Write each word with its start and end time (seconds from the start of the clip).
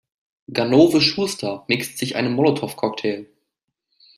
Ganove 0.51 0.99
Schuster 0.99 1.63
mixt 1.67 1.99
sich 1.99 2.15
einen 2.15 2.33
Molotow-Cocktail. 2.33 3.27